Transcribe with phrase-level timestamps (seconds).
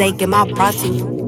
[0.00, 1.19] aching, my prostate.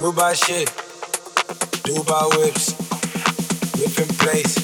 [0.00, 0.66] Dubai shit,
[1.84, 2.72] Dubai whips,
[3.76, 4.54] whipping place,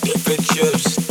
[0.00, 1.09] different chips.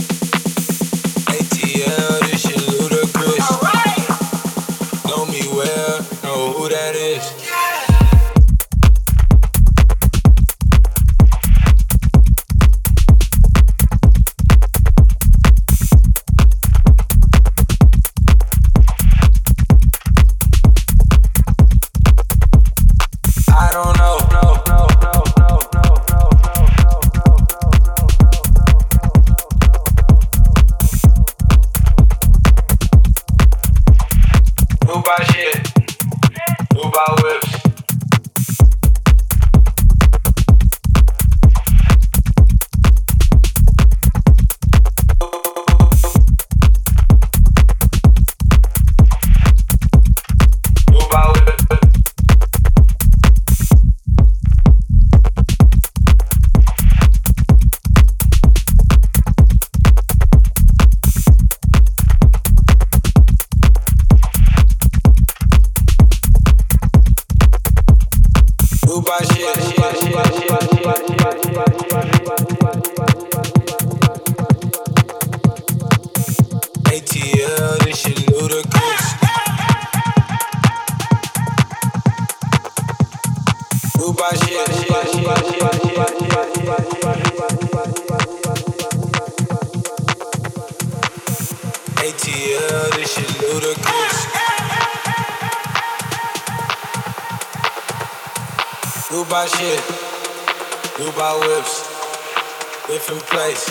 [102.90, 103.66] different place,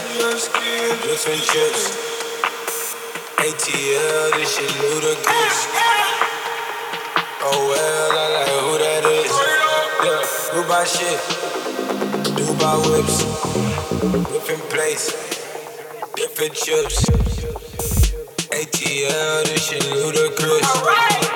[1.03, 1.83] different trips.
[3.39, 5.59] ATL, this shit ludicrous.
[7.43, 9.35] Oh well, I like who that is.
[10.07, 10.23] Yeah,
[10.55, 11.19] who buy shit?
[12.39, 13.16] Dubai whips,
[14.31, 15.07] different place,
[16.14, 17.05] different trips.
[18.55, 20.77] ATL, this shit ludicrous.
[20.77, 21.28] All right.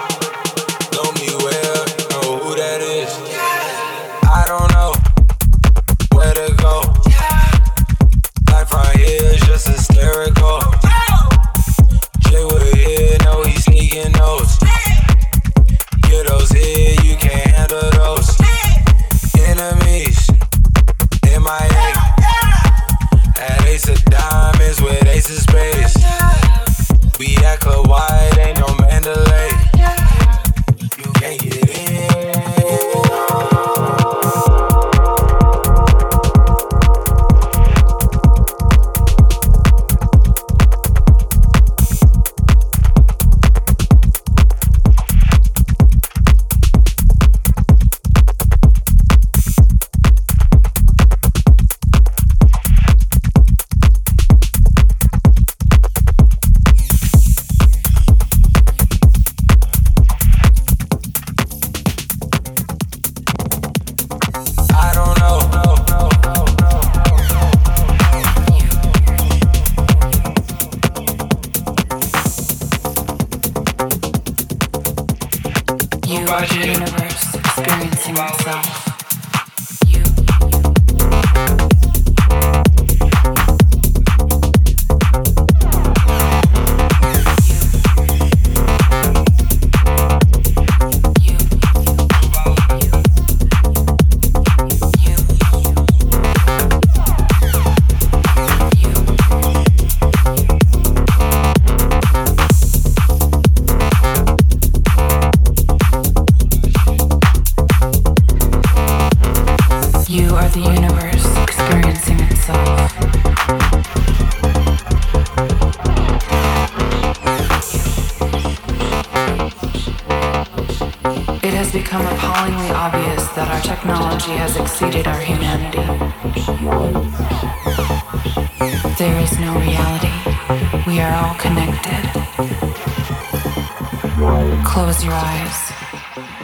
[135.02, 135.72] Close your eyes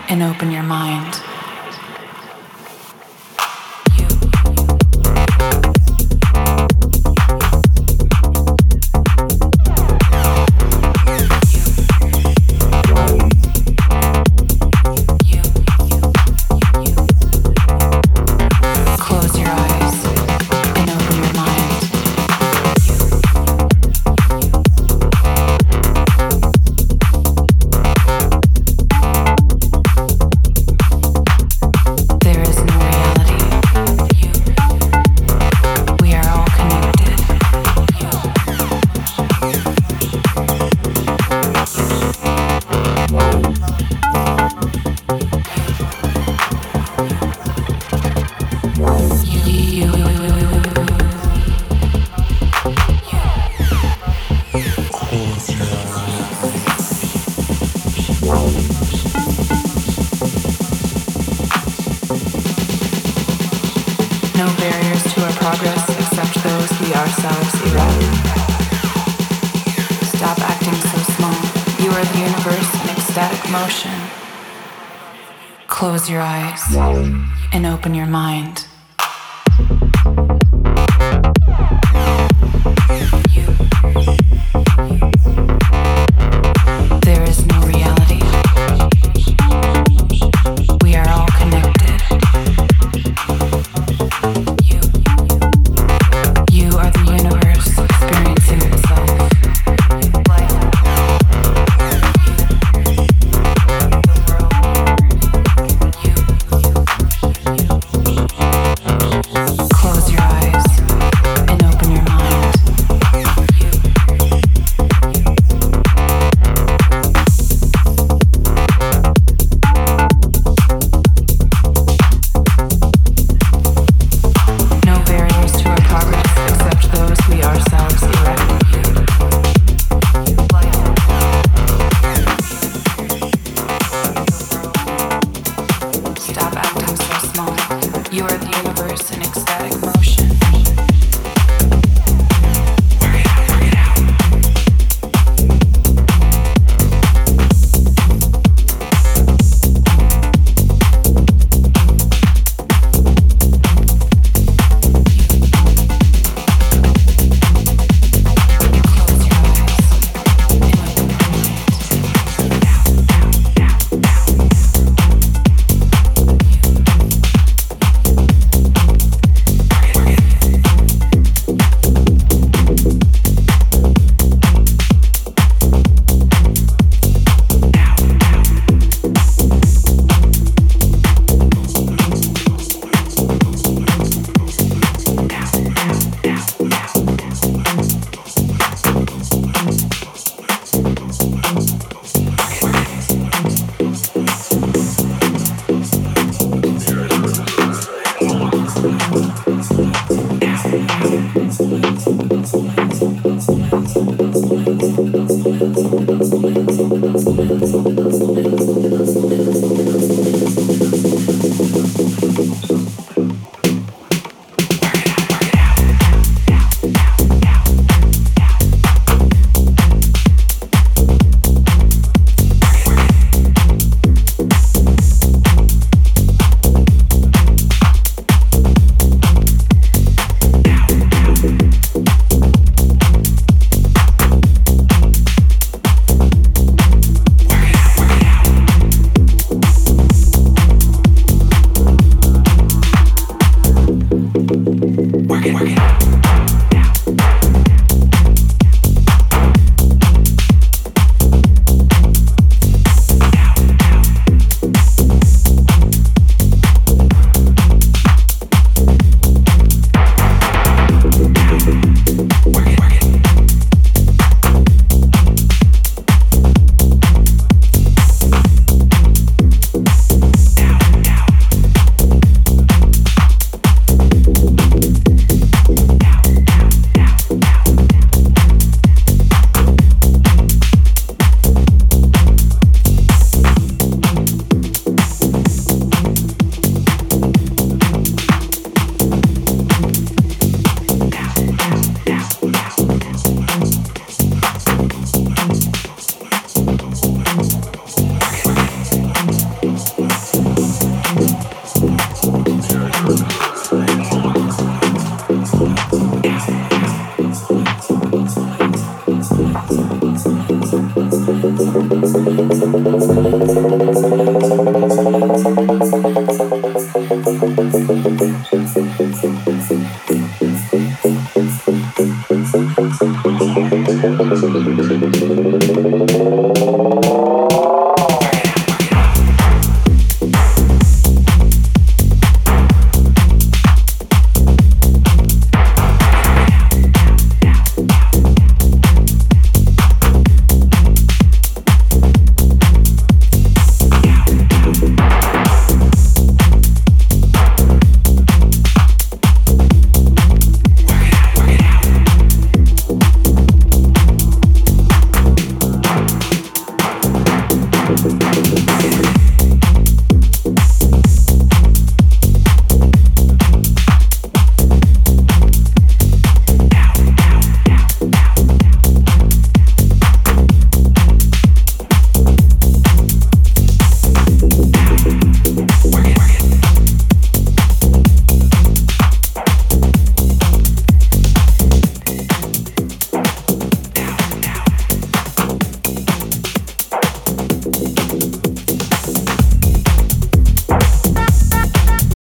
[0.09, 1.38] and open your mind.
[65.49, 68.03] Progress except those we ourselves erect.
[70.05, 71.39] Stop acting so small.
[71.83, 73.97] You are the universe in ecstatic motion.
[75.67, 76.61] Close your eyes
[77.51, 78.68] and open your mind.